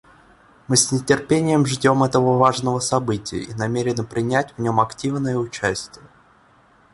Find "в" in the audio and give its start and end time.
4.53-4.57